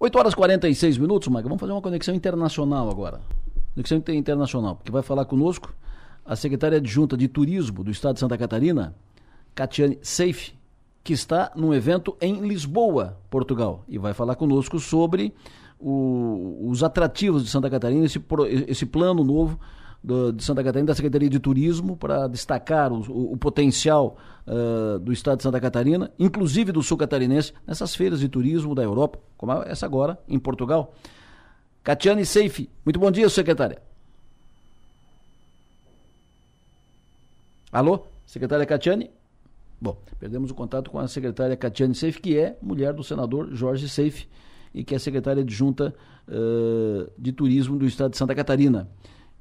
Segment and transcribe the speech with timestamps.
[0.00, 1.48] 8 horas e 46 minutos, Maica.
[1.48, 3.20] Vamos fazer uma conexão internacional agora.
[3.74, 5.74] Conexão internacional, porque vai falar conosco
[6.24, 8.94] a secretária adjunta de Turismo do Estado de Santa Catarina,
[9.56, 10.52] Catiane Seife,
[11.02, 15.34] que está num evento em Lisboa, Portugal, e vai falar conosco sobre
[15.80, 18.22] o, os atrativos de Santa Catarina, esse,
[18.68, 19.58] esse plano novo
[20.02, 24.16] do, de Santa Catarina, da Secretaria de Turismo, para destacar o, o, o potencial
[24.46, 28.82] uh, do Estado de Santa Catarina, inclusive do sul catarinense, nessas feiras de turismo da
[28.82, 30.94] Europa, como essa agora em Portugal.
[31.82, 33.80] Catiane Seife, muito bom dia, secretária.
[37.70, 39.10] Alô, secretária Catiane?
[39.80, 43.88] Bom, perdemos o contato com a secretária Catiane Seife, que é mulher do senador Jorge
[43.88, 44.26] Seife
[44.74, 45.94] e que é secretária adjunta
[46.28, 48.88] uh, de Turismo do Estado de Santa Catarina.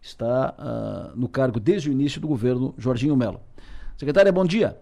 [0.08, 3.42] Está uh, no cargo desde o início do governo Jorginho Melo.
[3.98, 4.78] Secretária, bom dia.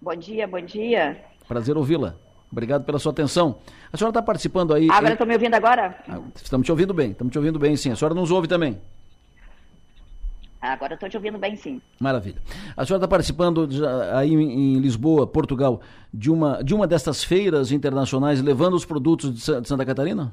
[0.00, 1.20] Bom dia, bom dia.
[1.48, 2.14] Prazer ouvi-la.
[2.52, 3.58] Obrigado pela sua atenção.
[3.92, 4.88] A senhora está participando aí.
[4.88, 5.98] Agora estou me ouvindo agora?
[6.08, 7.90] Ah, estamos te ouvindo bem, estamos te ouvindo bem, sim.
[7.90, 8.80] A senhora nos ouve também.
[10.60, 11.82] Agora estou te ouvindo bem, sim.
[11.98, 12.40] Maravilha.
[12.76, 13.84] A senhora está participando de,
[14.14, 15.80] aí em Lisboa, Portugal,
[16.14, 20.32] de uma, de uma dessas feiras internacionais, levando os produtos de Santa Catarina?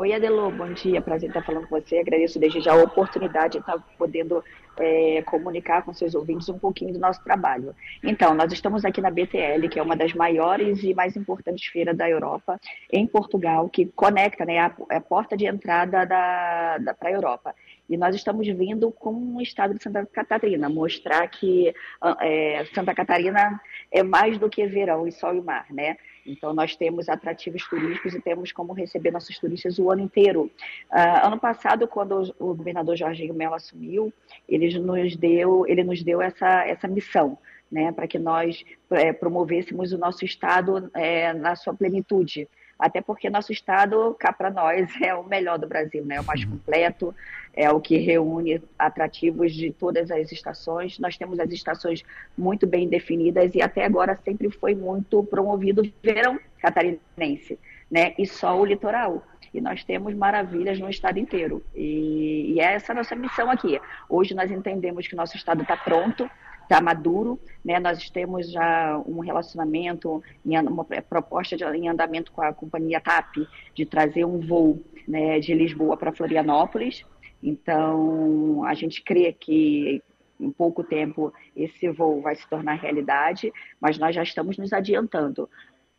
[0.00, 1.02] Oi, Adelô, bom dia.
[1.02, 1.98] Prazer estar falando com você.
[1.98, 4.42] Agradeço desde já a oportunidade de estar podendo
[4.78, 7.76] é, comunicar com seus ouvintes um pouquinho do nosso trabalho.
[8.02, 11.94] Então, nós estamos aqui na BTL, que é uma das maiores e mais importantes feiras
[11.94, 12.58] da Europa,
[12.90, 17.54] em Portugal, que conecta, né, a, a porta de entrada da, da para a Europa.
[17.90, 21.74] E nós estamos vindo com o estado de Santa Catarina, mostrar que
[22.20, 23.60] é, Santa Catarina
[23.90, 25.96] é mais do que verão e sol e mar, né?
[26.24, 30.50] Então, nós temos atrativos turísticos e temos como receber nossos turistas o ano inteiro.
[30.90, 34.12] Uh, ano passado, quando o governador Jorginho Mello assumiu,
[34.48, 37.36] ele nos deu, ele nos deu essa, essa missão,
[37.70, 42.48] né, para que nós é, promovêssemos o nosso estado é, na sua plenitude
[42.80, 46.16] até porque nosso estado, cá para nós, é o melhor do Brasil, né?
[46.16, 46.52] É o mais uhum.
[46.52, 47.14] completo,
[47.52, 50.98] é o que reúne atrativos de todas as estações.
[50.98, 52.02] Nós temos as estações
[52.36, 57.58] muito bem definidas e até agora sempre foi muito promovido o verão catarinense,
[57.90, 58.14] né?
[58.18, 59.22] E só o litoral.
[59.52, 61.62] E nós temos maravilhas no estado inteiro.
[61.74, 63.80] E, e é essa a nossa missão aqui.
[64.08, 66.30] Hoje nós entendemos que o nosso estado está pronto,
[66.70, 67.80] está maduro, né?
[67.80, 73.38] Nós temos já um relacionamento, uma proposta de, em andamento com a companhia TAP
[73.74, 77.04] de trazer um voo né, de Lisboa para Florianópolis.
[77.42, 80.00] Então, a gente crê que
[80.38, 85.50] em pouco tempo esse voo vai se tornar realidade, mas nós já estamos nos adiantando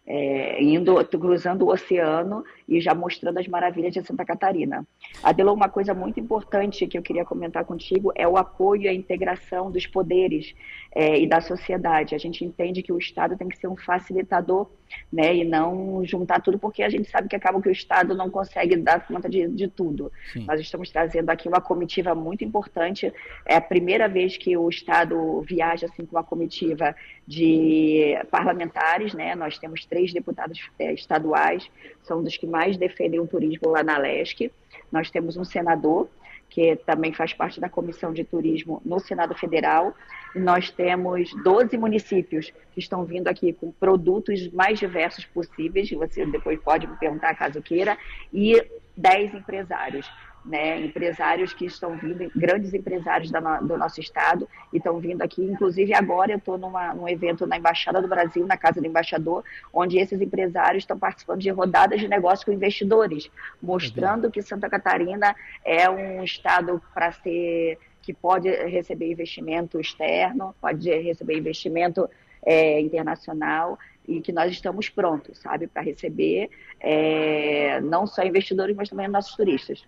[0.05, 4.85] é, indo, cruzando o oceano e já mostrando as maravilhas de Santa Catarina.
[5.21, 8.93] Adelô, uma coisa muito importante que eu queria comentar contigo é o apoio e a
[8.93, 10.53] integração dos poderes
[10.93, 12.15] é, e da sociedade.
[12.15, 14.69] A gente entende que o Estado tem que ser um facilitador
[15.11, 18.29] né, e não juntar tudo, porque a gente sabe que acaba que o Estado não
[18.29, 20.11] consegue dar conta de, de tudo.
[20.33, 20.45] Sim.
[20.45, 23.13] Nós estamos trazendo aqui uma comitiva muito importante.
[23.45, 26.95] É a primeira vez que o Estado viaja assim com uma comitiva
[27.27, 29.35] de parlamentares, né?
[29.35, 31.69] Nós temos três deputados é, estaduais,
[32.03, 34.51] são dos que mais defendem o turismo lá na Leste.
[34.91, 36.09] Nós temos um senador
[36.51, 39.95] que também faz parte da Comissão de Turismo no Senado Federal.
[40.35, 46.59] Nós temos 12 municípios que estão vindo aqui com produtos mais diversos possíveis, você depois
[46.59, 47.97] pode me perguntar caso queira,
[48.33, 48.61] e
[48.97, 50.11] 10 empresários
[50.43, 55.43] né, empresários que estão vindo, grandes empresários da, do nosso estado, e estão vindo aqui.
[55.43, 59.43] Inclusive, agora eu estou num evento na Embaixada do Brasil, na Casa do Embaixador,
[59.73, 63.29] onde esses empresários estão participando de rodadas de negócio com investidores,
[63.61, 70.89] mostrando que Santa Catarina é um estado para ser que pode receber investimento externo, pode
[70.89, 72.09] receber investimento
[72.43, 73.77] é, internacional
[74.07, 79.35] e que nós estamos prontos, sabe, para receber é, não só investidores, mas também nossos
[79.35, 79.85] turistas.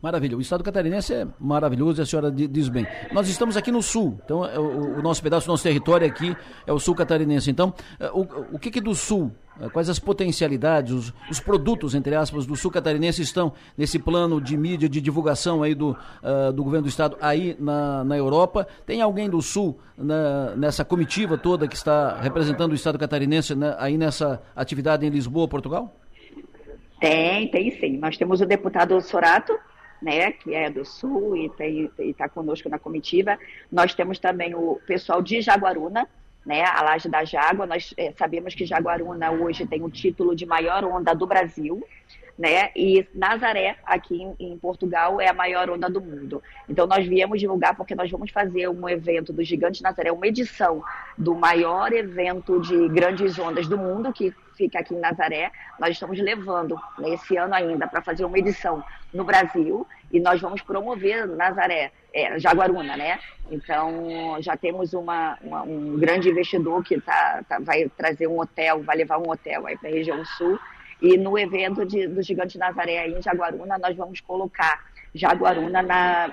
[0.00, 0.36] Maravilha.
[0.36, 2.86] O estado catarinense é maravilhoso e a senhora diz bem.
[3.12, 6.36] Nós estamos aqui no sul, então é o, o nosso pedaço, o nosso território aqui
[6.66, 7.50] é o sul catarinense.
[7.50, 11.94] Então, é, o, o que, que do sul, é, quais as potencialidades, os, os, produtos,
[11.94, 16.52] entre aspas, do sul catarinense estão nesse plano de mídia, de divulgação aí do, uh,
[16.52, 18.66] do governo do estado aí na, na Europa?
[18.84, 23.74] Tem alguém do sul na, nessa comitiva toda que está representando o estado catarinense né,
[23.78, 25.94] aí nessa atividade em Lisboa, Portugal?
[27.00, 27.96] Tem, tem sim.
[27.98, 29.58] Nós temos o deputado Sorato,
[30.00, 31.50] né, que é do Sul e
[31.98, 33.38] está conosco na comitiva.
[33.70, 36.08] Nós temos também o pessoal de Jaguaruna,
[36.44, 37.66] né, a laje da Jágua.
[37.66, 41.82] Nós é, sabemos que Jaguaruna hoje tem o título de maior onda do Brasil
[42.38, 42.70] né?
[42.76, 46.42] E Nazaré, aqui em, em, Portugal, é a maior onda do mundo.
[46.68, 50.82] Então, nós viemos divulgar porque nós vamos fazer um evento do Gigante Nazaré, uma edição
[51.16, 55.50] do maior evento de grandes ondas do mundo, que fica aqui em Nazaré.
[55.78, 58.82] Nós estamos levando né, esse ano ainda para fazer uma edição
[59.12, 63.18] no Brasil e nós vamos promover Nazaré, é, Jaguaruna, né?
[63.50, 68.82] Então já temos uma, uma um grande investidor que tá, tá, vai trazer um hotel,
[68.82, 70.58] vai levar um hotel aí para a região sul.
[71.00, 74.82] E no evento de, do Gigante Nazaré aí em Jaguaruna, nós vamos colocar
[75.14, 76.30] Jaguaruna na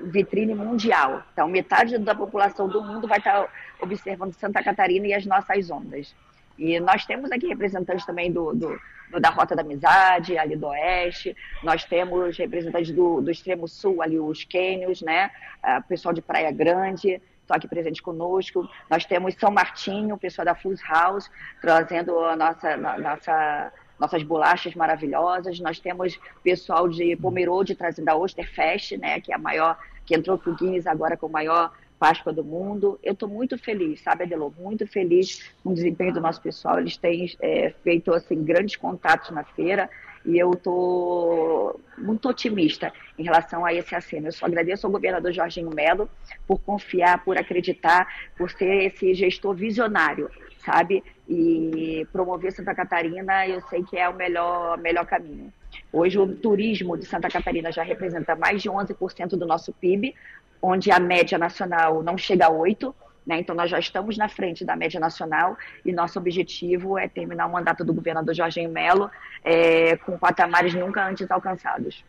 [0.00, 1.22] vitrine mundial.
[1.32, 3.46] Então, metade da população do mundo vai estar
[3.80, 6.14] observando Santa Catarina e as nossas ondas.
[6.58, 10.66] E nós temos aqui representantes também do, do, do da Rota da Amizade, ali do
[10.68, 15.30] Oeste, nós temos representantes do, do extremo sul, ali os Quênios, né?
[15.78, 18.68] O pessoal de Praia Grande, estão aqui presente conosco.
[18.88, 24.22] Nós temos São Martinho, o pessoal da Fus House, trazendo a nossa, a nossa nossas
[24.24, 25.60] bolachas maravilhosas.
[25.60, 30.36] Nós temos pessoal de Pomerode trazendo a Osterfest, né, que é a maior, que entrou
[30.36, 31.72] para o Guinness agora com a maior
[32.02, 32.98] Páscoa do mundo.
[33.00, 34.52] Eu estou muito feliz, sabe, Adelô?
[34.58, 36.80] Muito feliz com o desempenho do nosso pessoal.
[36.80, 39.88] Eles têm é, feito assim grandes contatos na feira
[40.26, 44.26] e eu estou muito otimista em relação a esse aceno.
[44.26, 46.10] Eu só agradeço ao governador Jorginho Melo
[46.44, 50.28] por confiar, por acreditar, por ser esse gestor visionário,
[50.58, 51.04] sabe?
[51.28, 55.52] E promover Santa Catarina, eu sei que é o melhor, melhor caminho.
[55.92, 60.14] Hoje o turismo de Santa Catarina já representa mais de 11% do nosso PIB,
[60.62, 62.94] onde a média nacional não chega a 8%.
[63.24, 63.38] Né?
[63.38, 67.52] Então, nós já estamos na frente da média nacional e nosso objetivo é terminar o
[67.52, 69.10] mandato do governador Jorginho Melo
[69.44, 72.04] é, com patamares nunca antes alcançados.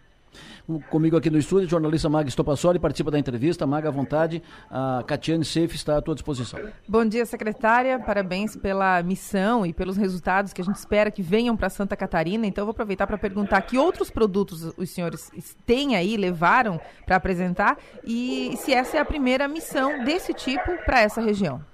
[0.90, 3.68] Comigo aqui no estúdio, jornalista Maga Estopassoli, participa da entrevista.
[3.68, 4.42] Maga, à vontade.
[4.70, 6.60] A Catiane Seif está à tua disposição.
[6.88, 8.00] Bom dia, secretária.
[8.00, 12.46] Parabéns pela missão e pelos resultados que a gente espera que venham para Santa Catarina.
[12.46, 15.32] Então, vou aproveitar para perguntar que outros produtos os senhores
[15.66, 21.02] têm aí, levaram para apresentar e se essa é a primeira missão desse tipo para
[21.02, 21.73] essa região.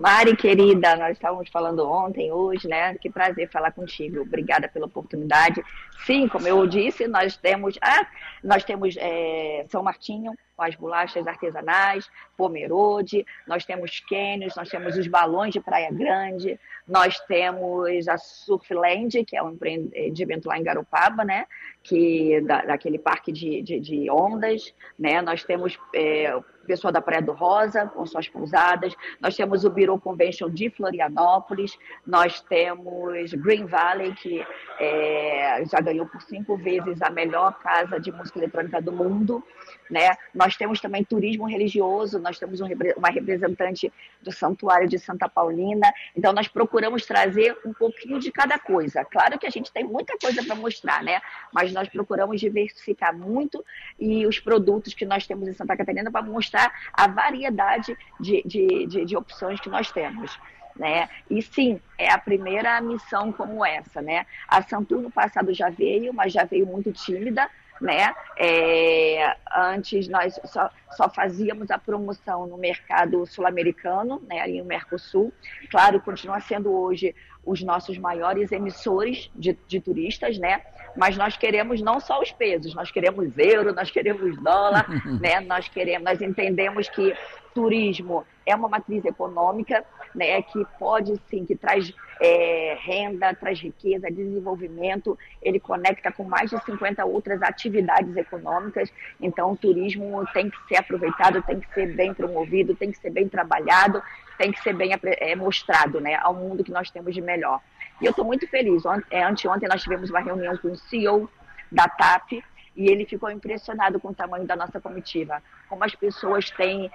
[0.00, 2.94] Mari, querida, nós estávamos falando ontem, hoje, né?
[2.94, 4.22] Que prazer falar contigo.
[4.22, 5.62] Obrigada pela oportunidade.
[6.06, 8.06] Sim, como eu disse, nós temos, ah,
[8.42, 12.10] nós temos é, São Martinho, com as bolachas artesanais,
[12.40, 16.58] Pomerode, nós temos cânions, nós temos os balões de Praia Grande,
[16.88, 21.44] nós temos a Surfland, que é um empreendimento lá em Garopaba, né?
[21.82, 25.20] Que, da, daquele parque de, de, de ondas, né?
[25.20, 26.34] Nós temos é,
[26.70, 28.94] pessoal da Praia do Rosa, com suas pousadas.
[29.20, 31.76] Nós temos o Bureau Convention de Florianópolis.
[32.06, 34.46] Nós temos Green Valley, que
[34.78, 39.42] é, já ganhou por cinco vezes a melhor casa de música eletrônica do mundo.
[39.90, 40.10] Né?
[40.32, 42.66] Nós temos também turismo religioso, nós temos um,
[42.96, 43.92] uma representante
[44.22, 45.92] do Santuário de Santa Paulina.
[46.16, 49.04] Então, nós procuramos trazer um pouquinho de cada coisa.
[49.04, 51.20] Claro que a gente tem muita coisa para mostrar, né?
[51.52, 53.64] mas nós procuramos diversificar muito
[53.98, 58.86] e os produtos que nós temos em Santa Catarina para mostrar a variedade de, de,
[58.86, 60.38] de, de opções que nós temos.
[60.76, 61.08] Né?
[61.28, 64.24] E sim, é a primeira missão como essa, né?
[64.48, 67.50] A Santur no passado já veio, mas já veio muito tímida,
[67.80, 68.14] né?
[68.36, 75.32] É, antes nós só, só, fazíamos a promoção no mercado sul-americano, né, ali no Mercosul.
[75.70, 80.62] Claro, continua sendo hoje os nossos maiores emissores de, de, turistas, né?
[80.96, 84.86] Mas nós queremos não só os pesos, nós queremos euro, nós queremos dólar,
[85.20, 85.40] né?
[85.40, 87.14] Nós queremos, nós entendemos que
[87.54, 89.84] turismo é uma matriz econômica,
[90.14, 90.42] né?
[90.42, 96.62] Que pode sim, que traz é, renda, traz riqueza, desenvolvimento, ele conecta com mais de
[96.64, 98.92] 50 outras atividades econômicas.
[99.20, 103.10] Então, o turismo tem que ser aproveitado, tem que ser bem promovido, tem que ser
[103.10, 104.02] bem trabalhado,
[104.36, 107.60] tem que ser bem é, mostrado né, ao mundo que nós temos de melhor.
[108.00, 108.82] E eu estou muito feliz.
[109.10, 111.30] É, anteontem nós tivemos uma reunião com o CEO
[111.72, 112.32] da TAP
[112.76, 116.90] e ele ficou impressionado com o tamanho da nossa comitiva, como as pessoas têm,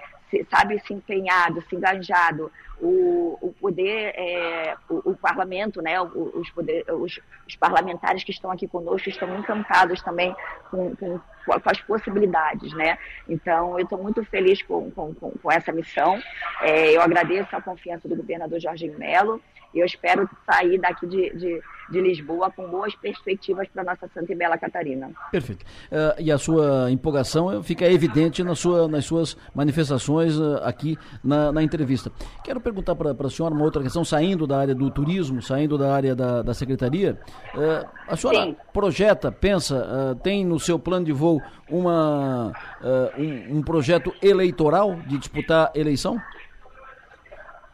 [0.50, 6.84] sabe, se empenhado, se engajado, o, o poder, é, o, o, parlamento, né, os, poder,
[6.90, 10.34] os, os, parlamentares que estão aqui conosco estão encantados também
[10.70, 12.98] com, com, com as possibilidades, né?
[13.28, 16.20] Então, eu estou muito feliz com, com, com, essa missão.
[16.60, 19.40] É, eu agradeço a confiança do governador Jorginho Melo
[19.78, 24.34] eu espero sair daqui de, de, de Lisboa com boas perspectivas para nossa Santa e
[24.34, 25.10] Bela Catarina.
[25.30, 25.64] Perfeito.
[25.64, 31.52] Uh, e a sua empolgação fica evidente na sua, nas suas manifestações uh, aqui na,
[31.52, 32.10] na entrevista.
[32.42, 35.94] Quero perguntar para a senhora uma outra questão, saindo da área do turismo, saindo da
[35.94, 37.16] área da, da secretaria.
[37.54, 38.56] Uh, a senhora Sim.
[38.72, 44.96] projeta, pensa, uh, tem no seu plano de voo uma, uh, um, um projeto eleitoral
[45.06, 46.20] de disputar eleição?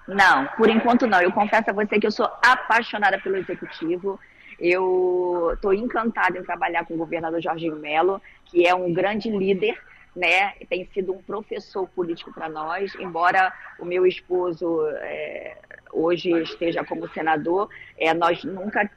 [0.06, 1.22] Não, por enquanto não.
[1.22, 4.20] Eu confesso a você que eu sou apaixonada pelo executivo.
[4.61, 9.75] Eu estou encantada em trabalhar com o governador Jorginho Melo, que é um grande líder
[10.14, 10.52] né?
[10.69, 15.57] Tem sido um professor político para nós, embora o meu esposo, é,
[15.92, 18.90] hoje esteja como senador, é, nós nunca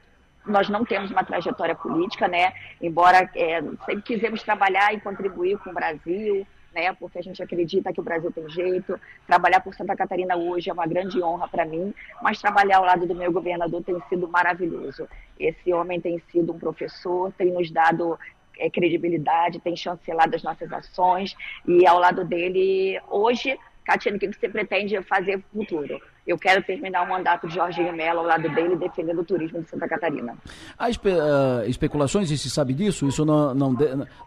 [0.46, 2.52] nós não temos uma trajetória política, né?
[2.80, 6.92] Embora é, sempre quisemos trabalhar e contribuir com o Brasil, né?
[6.92, 9.00] Porque a gente acredita que o Brasil tem jeito.
[9.26, 11.92] Trabalhar por Santa Catarina hoje é uma grande honra para mim,
[12.22, 15.08] mas trabalhar ao lado do meu governador tem sido maravilhoso.
[15.38, 18.18] Esse homem tem sido um professor, tem nos dado
[18.58, 21.36] é, credibilidade, tem chancelado as nossas ações
[21.66, 26.00] e ao lado dele hoje Catiane, o que você pretende fazer no futuro?
[26.26, 29.70] Eu quero terminar o mandato de Jorginho Mello ao lado dele, defendendo o turismo de
[29.70, 30.36] Santa Catarina.
[30.76, 33.76] Há espe uh, especulações, e se sabe disso, isso não, não,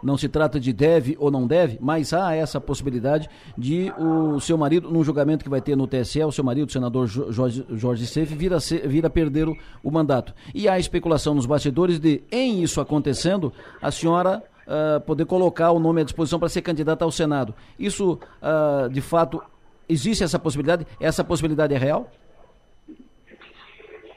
[0.02, 4.58] não se trata de deve ou não deve, mas há essa possibilidade de o seu
[4.58, 8.08] marido, num julgamento que vai ter no TSE, o seu marido, o senador Jorge, Jorge
[8.08, 10.34] Seif, vir a, ser, vir a perder o, o mandato.
[10.56, 13.52] E há especulação nos bastidores de, em isso acontecendo,
[13.82, 17.56] a senhora uh, poder colocar o nome à disposição para ser candidata ao Senado.
[17.78, 19.42] Isso, uh, de fato,
[19.88, 20.86] existe essa possibilidade?
[21.00, 22.10] Essa possibilidade é real?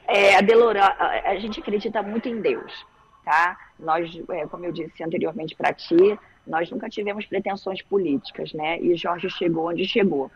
[0.07, 2.71] É, Adelora, a, a gente acredita muito em Deus,
[3.25, 3.57] tá?
[3.79, 8.79] Nós, é, como eu disse anteriormente para ti, nós nunca tivemos pretensões políticas, né?
[8.79, 10.29] E Jorge chegou onde chegou.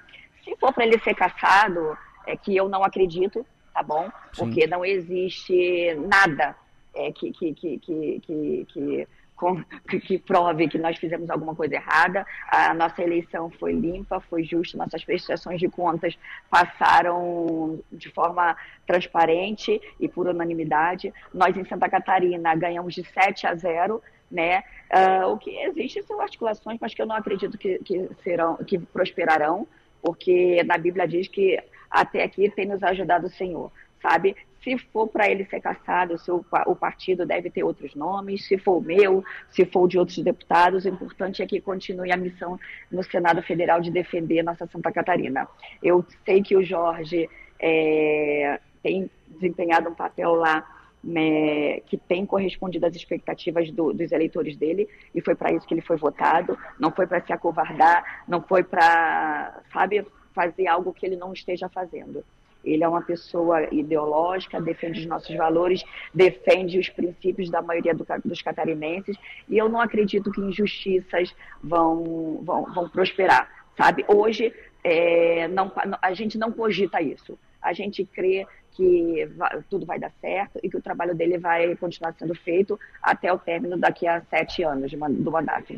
[0.43, 1.95] Se for para ele ser caçado,
[2.25, 4.05] é que eu não acredito, tá bom?
[4.05, 4.45] Sim.
[4.45, 6.55] Porque não existe nada
[6.95, 9.07] é, que, que, que, que, que
[9.37, 12.25] com, que, que, prove que nós fizemos alguma coisa errada.
[12.51, 16.17] A nossa eleição foi limpa, foi justa, nossas prestações de contas
[16.49, 21.13] passaram de forma transparente e por unanimidade.
[21.33, 24.01] Nós, em Santa Catarina, ganhamos de 7 a 0.
[24.29, 24.61] Né?
[24.91, 28.77] Uh, o que existe são articulações, mas que eu não acredito que, que serão, que
[28.77, 29.65] prosperarão,
[30.01, 31.57] porque na Bíblia diz que
[31.89, 34.35] até aqui tem nos ajudado o Senhor, sabe?
[34.67, 38.79] Se for para ele ser caçado, o, o partido deve ter outros nomes, se for
[38.79, 42.59] o meu, se for de outros deputados, o importante é que continue a missão
[42.91, 45.47] no Senado Federal de defender nossa Santa Catarina.
[45.81, 50.69] Eu sei que o Jorge é, tem desempenhado um papel lá
[51.01, 55.75] né, que tem correspondido às expectativas do, dos eleitores dele, e foi para isso que
[55.75, 60.05] ele foi votado, não foi para se acovardar, não foi para, sabe,
[60.35, 62.21] fazer algo que ele não esteja fazendo.
[62.67, 65.83] Ele é uma pessoa ideológica, defende os nossos valores,
[66.13, 71.33] defende os princípios da maioria do, dos catarinenses, e eu não acredito que injustiças
[71.63, 74.05] vão, vão, vão prosperar, sabe?
[74.07, 75.71] Hoje, é, não,
[76.01, 77.37] a gente não cogita isso.
[77.61, 79.27] A gente crê que
[79.69, 83.39] tudo vai dar certo e que o trabalho dele vai continuar sendo feito até o
[83.39, 85.73] término daqui a sete anos do mandato.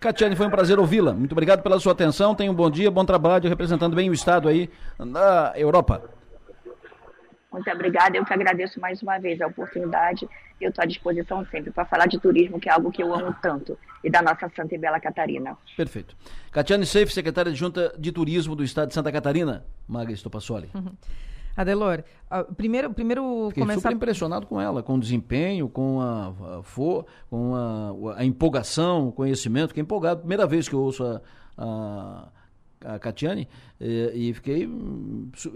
[0.00, 1.12] Catiane, foi um prazer ouvi-la.
[1.12, 2.34] Muito obrigado pela sua atenção.
[2.34, 6.02] Tenha um bom dia, bom trabalho, representando bem o Estado aí na Europa.
[7.52, 8.16] Muito obrigada.
[8.16, 10.28] Eu que agradeço mais uma vez a oportunidade.
[10.60, 13.34] Eu estou à disposição sempre para falar de turismo, que é algo que eu amo
[13.40, 15.56] tanto, e da nossa Santa e Bela Catarina.
[15.76, 16.16] Perfeito.
[16.50, 19.64] Catiane Seif, secretária de Junta de Turismo do Estado de Santa Catarina.
[19.86, 20.68] Maga Estopassoli.
[20.74, 20.92] Uhum.
[21.58, 22.04] Adelor,
[22.56, 23.80] primeiro, primeiro Fiquei começar...
[23.80, 26.62] super impressionado com ela, com o desempenho, com a, a,
[27.28, 29.70] com a, a, empolgação, o conhecimento.
[29.70, 31.20] Fiquei empolgado, primeira vez que eu ouço a,
[31.58, 32.28] a,
[32.84, 33.48] a Catiane,
[33.80, 34.70] e, e fiquei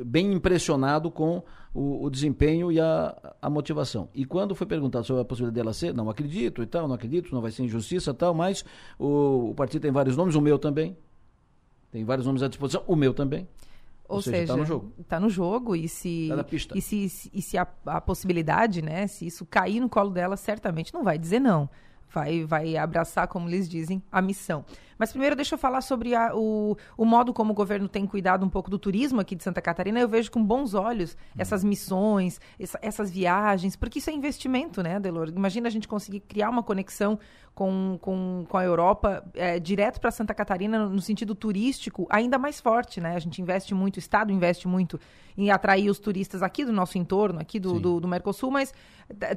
[0.04, 1.40] bem impressionado com
[1.72, 4.08] o, o, desempenho e a, a motivação.
[4.12, 7.32] E quando foi perguntado sobre a possibilidade dela ser, não acredito e tal, não acredito,
[7.32, 8.64] não vai ser injustiça e tal, mas
[8.98, 10.96] o, o partido tem vários nomes, o meu também.
[11.92, 13.46] Tem vários nomes à disposição, o meu também.
[14.12, 14.92] Ou, Ou seja, está no jogo.
[14.98, 19.26] Está no jogo e se tá e se, e se a, a, possibilidade, né, se
[19.26, 21.68] isso cair no colo dela, certamente não vai dizer não.
[22.12, 24.66] Vai, vai abraçar, como eles dizem, a missão.
[25.02, 28.46] Mas primeiro deixa eu falar sobre a, o, o modo como o governo tem cuidado
[28.46, 29.98] um pouco do turismo aqui de Santa Catarina.
[29.98, 35.00] Eu vejo com bons olhos essas missões, essa, essas viagens, porque isso é investimento, né,
[35.00, 35.28] Delor?
[35.34, 37.18] Imagina a gente conseguir criar uma conexão
[37.52, 42.60] com, com, com a Europa é, direto para Santa Catarina no sentido turístico ainda mais
[42.60, 43.16] forte, né?
[43.16, 45.00] A gente investe muito, o Estado investe muito
[45.36, 48.72] em atrair os turistas aqui do nosso entorno, aqui do, do, do, Mercosul, mas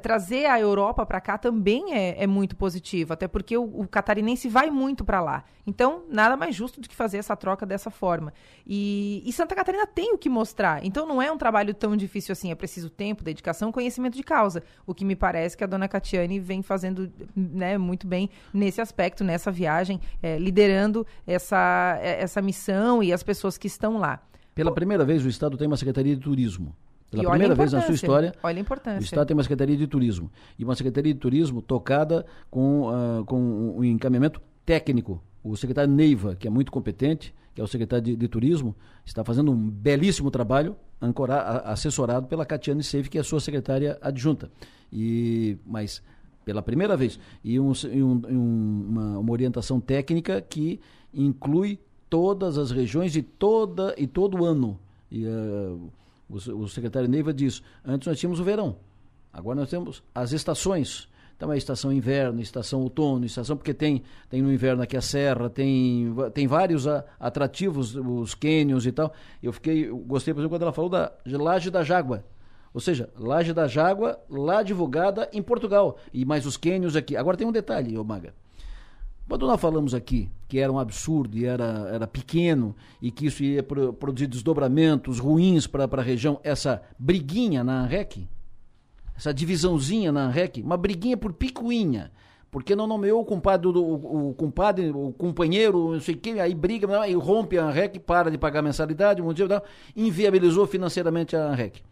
[0.00, 4.48] trazer a Europa para cá também é, é, muito positivo, até porque o, o catarinense
[4.48, 5.44] vai muito para lá.
[5.66, 8.32] Então, nada mais justo do que fazer essa troca dessa forma.
[8.66, 10.84] E, e, Santa Catarina tem o que mostrar.
[10.84, 12.52] Então, não é um trabalho tão difícil assim.
[12.52, 14.62] É preciso tempo, dedicação, conhecimento de causa.
[14.86, 19.24] O que me parece que a dona Catiane vem fazendo né, muito bem nesse aspecto,
[19.24, 24.20] nessa viagem, é, liderando essa, é, essa missão e as pessoas que estão lá.
[24.54, 26.74] Pela primeira vez, o Estado tem uma Secretaria de Turismo.
[27.10, 29.00] Pela e primeira vez na sua história, olha a importância.
[29.00, 30.30] o Estado tem uma Secretaria de Turismo.
[30.58, 33.38] E uma Secretaria de Turismo tocada com, uh, com
[33.76, 38.16] um encaminhamento técnico o secretário Neiva, que é muito competente, que é o secretário de,
[38.16, 38.74] de Turismo,
[39.04, 43.98] está fazendo um belíssimo trabalho, ancora, assessorado pela Catiane Seife, que é a sua secretária
[44.00, 44.50] adjunta.
[44.92, 46.02] E, mas,
[46.44, 50.80] pela primeira vez, e, um, um, uma, uma orientação técnica que
[51.12, 51.78] inclui
[52.10, 54.78] todas as regiões e, toda, e todo ano.
[55.10, 55.90] E, uh,
[56.28, 58.74] O, o secretário Neiva diz: antes nós tínhamos o verão,
[59.32, 61.08] agora nós temos as estações.
[61.36, 65.50] Então é estação inverno, estação outono, estação porque tem tem no inverno aqui a serra,
[65.50, 66.86] tem tem vários
[67.20, 69.12] atrativos, os cânions e tal.
[69.42, 72.24] Eu fiquei eu gostei por exemplo quando ela falou da laje da Jágua.
[72.76, 75.96] Ou seja, Laje da Jágua, lá divulgada em Portugal.
[76.12, 77.16] E mais os cânions aqui.
[77.16, 78.34] Agora tem um detalhe, ô Maga.
[79.26, 83.42] Quando nós falamos aqui que era um absurdo e era, era pequeno e que isso
[83.42, 88.28] ia produzir desdobramentos ruins para a região, essa briguinha na ANREC,
[89.16, 92.12] essa divisãozinha na ANREC, uma briguinha por picuinha,
[92.50, 96.54] porque não nomeou o compadre, o, o compadre, o companheiro, não sei o que, aí
[96.54, 99.62] briga, aí rompe a ANREC, para de pagar mensalidade, um dia,
[99.94, 101.82] inviabilizou financeiramente a ANREC.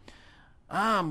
[0.68, 1.04] Ah,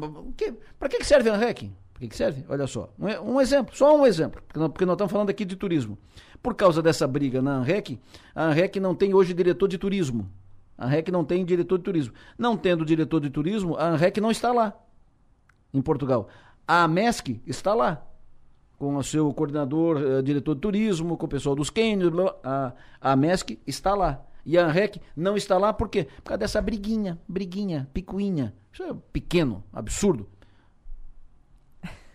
[0.80, 1.72] para que, serve a ANREC?
[1.94, 2.46] Para que, serve?
[2.50, 5.98] Olha só, um, exemplo, só um exemplo, porque nós estamos falando aqui de turismo.
[6.42, 8.00] Por causa dessa briga na ANREC,
[8.36, 10.30] a ANREC não tem hoje diretor de turismo.
[10.78, 12.14] A ANREC não tem diretor de turismo.
[12.38, 14.76] Não tendo diretor de turismo, a ANREC não está lá,
[15.74, 16.28] em Portugal.
[16.68, 18.06] A AMESC está lá,
[18.78, 22.14] com o seu coordenador, uh, diretor de turismo, com o pessoal dos cânions,
[22.44, 24.26] a, a AMESC está lá.
[24.46, 26.08] E a ANREC não está lá por quê?
[26.18, 28.54] Por causa dessa briguinha, briguinha, picuinha.
[28.74, 30.28] Isso é pequeno, absurdo.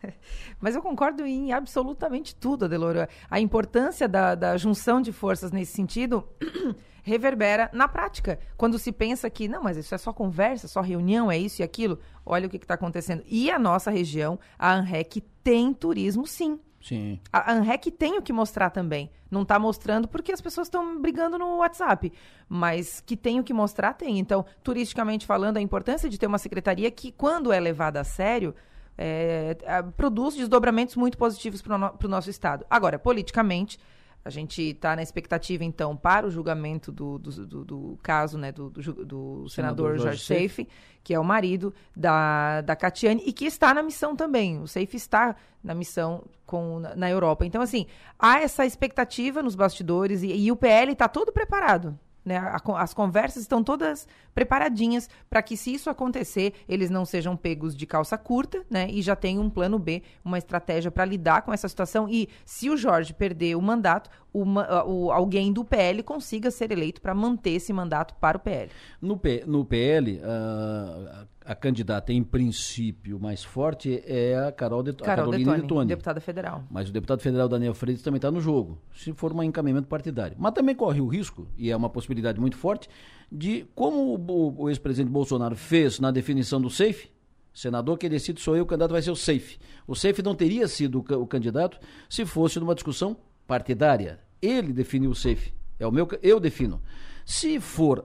[0.60, 3.08] Mas eu concordo em absolutamente tudo, Adelora.
[3.30, 6.26] A importância da, da junção de forças nesse sentido
[7.02, 8.38] reverbera na prática.
[8.56, 11.64] Quando se pensa que, não, mas isso é só conversa, só reunião, é isso e
[11.64, 13.22] aquilo, olha o que está acontecendo.
[13.26, 16.60] E a nossa região, a ANREC, tem turismo sim.
[16.80, 17.18] Sim.
[17.32, 19.10] A ANREC tem o que mostrar também.
[19.30, 22.12] Não está mostrando porque as pessoas estão brigando no WhatsApp.
[22.48, 24.18] Mas que tem o que mostrar, tem.
[24.18, 28.54] Então, turisticamente falando, a importância de ter uma secretaria que, quando é levada a sério,
[28.98, 29.56] é,
[29.96, 32.66] produz desdobramentos muito positivos para o no, nosso Estado.
[32.68, 33.78] Agora, politicamente,
[34.24, 38.50] a gente está na expectativa, então, para o julgamento do, do, do, do caso né,
[38.50, 40.68] do, do, senador, senador Jorge Seife,
[41.04, 44.60] que é o marido da, da Catiane, e que está na missão também.
[44.60, 47.46] O Seife está na missão com, na, na Europa.
[47.46, 47.86] Então, assim,
[48.18, 51.98] há essa expectativa nos bastidores e, e o PL está todo preparado.
[52.28, 52.38] Né?
[52.76, 57.86] as conversas estão todas preparadinhas para que, se isso acontecer, eles não sejam pegos de
[57.86, 58.86] calça curta, né?
[58.90, 62.06] E já tenham um plano B, uma estratégia para lidar com essa situação.
[62.06, 67.00] E se o Jorge perder o mandato, uma, o, alguém do PL consiga ser eleito
[67.00, 68.70] para manter esse mandato para o PL.
[69.00, 74.92] No, P, no PL, uh, a candidata, em princípio, mais forte é a Carol, de,
[74.92, 76.64] Carol a Carolina Detone, Detone, deputada federal.
[76.70, 80.36] Mas o deputado federal Daniel Freitas também está no jogo, se for um encaminhamento partidário.
[80.38, 82.88] Mas também corre o risco, e é uma possibilidade muito forte,
[83.32, 87.10] de como o, o ex-presidente Bolsonaro fez na definição do SAFE,
[87.52, 89.58] senador que decide sou eu, o candidato vai ser o SAFE.
[89.86, 93.16] O SAFE não teria sido o candidato se fosse numa discussão
[93.48, 94.20] partidária.
[94.40, 95.52] Ele definiu o SAFE.
[95.80, 96.80] É o meu, eu defino.
[97.24, 98.04] Se for,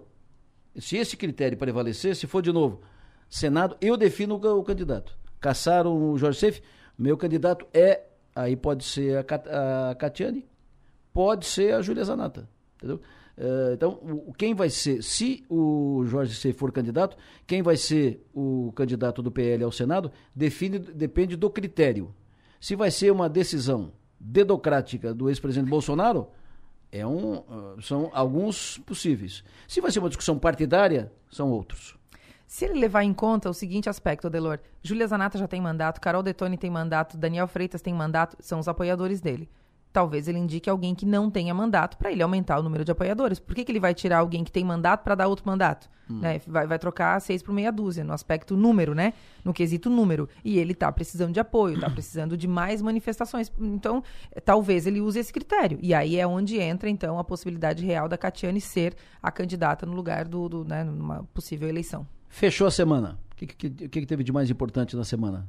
[0.78, 2.82] se esse critério prevalecer, se for de novo,
[3.30, 5.16] Senado, eu defino o, o candidato.
[5.40, 6.62] Caçaram o Jorge Seif,
[6.98, 8.04] meu candidato é,
[8.34, 10.48] aí pode ser a, Cat, a Catiane,
[11.12, 13.02] pode ser a Júlia Zanata, entendeu?
[13.36, 18.72] Uh, então, quem vai ser, se o Jorge Seif for candidato, quem vai ser o
[18.76, 22.14] candidato do PL ao Senado, define, depende do critério.
[22.60, 23.92] Se vai ser uma decisão
[24.24, 26.28] dedocrática do ex-presidente Bolsonaro,
[26.92, 29.44] é um, uh, são alguns possíveis.
[29.68, 31.98] Se vai ser uma discussão partidária, são outros.
[32.48, 36.22] Se ele levar em conta o seguinte aspecto, Adelor, Júlia Zanata já tem mandato, Carol
[36.22, 39.50] Detone tem mandato, Daniel Freitas tem mandato, são os apoiadores dele
[39.94, 43.40] talvez ele indique alguém que não tenha mandato para ele aumentar o número de apoiadores.
[43.40, 45.88] Por que, que ele vai tirar alguém que tem mandato para dar outro mandato?
[46.10, 46.20] Hum.
[46.20, 46.42] Né?
[46.48, 49.14] Vai, vai, trocar seis por meia dúzia, no aspecto número, né?
[49.46, 50.28] No quesito número.
[50.44, 53.52] E ele está precisando de apoio, está precisando de mais manifestações.
[53.60, 54.04] Então,
[54.44, 55.78] talvez ele use esse critério.
[55.82, 59.94] E aí é onde entra, então, a possibilidade real da Catiane ser a candidata no
[59.94, 62.06] lugar do, do né, numa possível eleição.
[62.28, 63.20] Fechou a semana.
[63.32, 65.48] O que, que, que, que teve de mais importante na semana,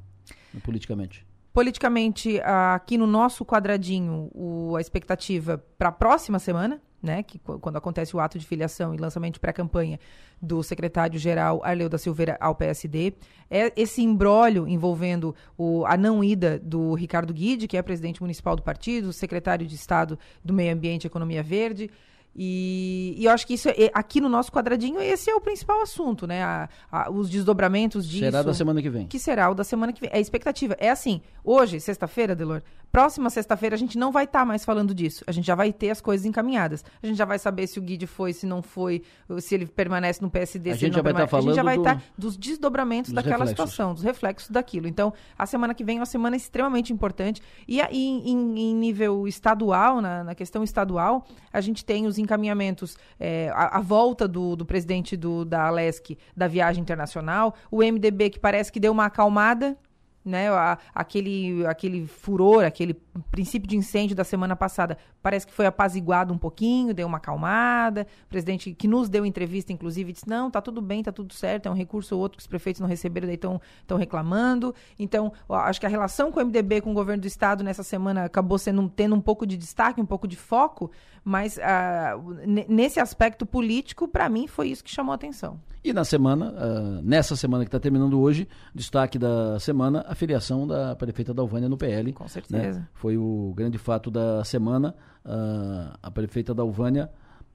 [0.63, 1.27] politicamente?
[1.55, 7.77] Politicamente, aqui no nosso quadradinho, o, a expectativa para a próxima semana, né, que quando
[7.77, 10.01] acontece o ato de filiação e lançamento de pré-campanha
[10.43, 13.15] do secretário-geral Arleu da Silveira ao PSD,
[13.49, 18.57] é esse embrólio envolvendo o, a não ida do Ricardo Guide, que é presidente municipal
[18.57, 21.89] do partido, secretário de Estado do Meio Ambiente e Economia Verde,
[22.37, 25.81] e, e, eu acho que isso é, aqui no nosso quadradinho esse é o principal
[25.83, 26.43] assunto, né?
[26.43, 28.25] A, a, os desdobramentos disso.
[28.25, 29.07] Será da semana que vem.
[29.07, 30.11] Que será o da semana que vem.
[30.13, 30.77] É a expectativa.
[30.79, 34.95] É assim, hoje, sexta-feira, Delor, próxima sexta-feira a gente não vai estar tá mais falando
[34.95, 35.25] disso.
[35.27, 36.85] A gente já vai ter as coisas encaminhadas.
[37.03, 39.03] A gente já vai saber se o Guide foi, se não foi,
[39.41, 41.51] se ele permanece no PSD, a se gente ele não já vai Tá falando a
[41.51, 43.71] gente já vai estar tá dos desdobramentos dos daquela reflexos.
[43.71, 44.87] situação, dos reflexos daquilo.
[44.87, 47.41] Então, a semana que vem é uma semana extremamente importante.
[47.67, 52.97] E aí, em, em nível estadual, na, na questão estadual, a gente tem os encaminhamentos,
[53.19, 58.31] é, a, a, volta do, do presidente do, da Alesc da viagem internacional, o MDB
[58.31, 59.77] que parece que deu uma acalmada,
[60.25, 65.67] né, a, aquele, aquele furor, aquele princípio de incêndio da semana passada, parece que foi
[65.67, 68.07] apaziguado um pouquinho, deu uma acalmada.
[68.27, 71.67] O presidente que nos deu entrevista, inclusive, disse: não, tá tudo bem, tá tudo certo,
[71.67, 74.75] é um recurso ou outro que os prefeitos não receberam, daí estão reclamando.
[74.99, 78.25] Então, acho que a relação com o MDB, com o governo do estado nessa semana
[78.25, 80.91] acabou sendo, tendo um pouco de destaque, um pouco de foco,
[81.25, 85.59] mas uh, nesse aspecto político, para mim, foi isso que chamou a atenção.
[85.83, 90.67] E na semana, uh, nessa semana que está terminando hoje, destaque da semana, a filiação
[90.67, 92.13] da prefeita da Alvânia no PL.
[92.15, 92.81] Com certeza.
[92.81, 92.87] Né?
[93.05, 94.95] Foi o grande fato da semana.
[95.23, 97.11] Uh, a prefeita da Alvânia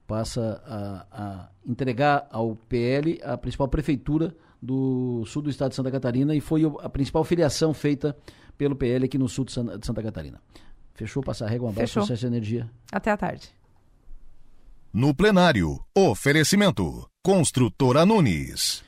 [0.06, 4.32] passa a, a, entregar ao PL a principal prefeitura
[4.62, 8.16] do sul do estado de Santa Catarina e foi a principal filiação feita
[8.56, 10.40] pelo PL aqui no sul de Santa, Catarina.
[10.94, 11.20] Fechou?
[11.20, 12.70] Passar a régua, um abraço, sucesso energia.
[12.92, 13.50] Até a tarde.
[14.92, 17.10] No plenário, oferecimento.
[17.24, 18.84] Construtora Nunes.